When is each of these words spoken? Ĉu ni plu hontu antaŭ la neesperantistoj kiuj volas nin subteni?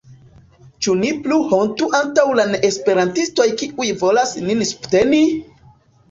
Ĉu 0.85 0.93
ni 0.99 1.09
plu 1.25 1.35
hontu 1.49 1.89
antaŭ 1.99 2.23
la 2.39 2.45
neesperantistoj 2.53 3.45
kiuj 3.59 3.89
volas 4.05 4.33
nin 4.47 4.65
subteni? 4.71 5.21